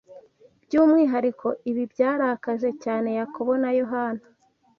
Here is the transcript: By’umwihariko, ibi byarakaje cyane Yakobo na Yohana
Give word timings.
By’umwihariko, 0.63 1.47
ibi 1.69 1.83
byarakaje 1.93 2.69
cyane 2.83 3.09
Yakobo 3.19 3.51
na 3.61 3.69
Yohana 3.79 4.23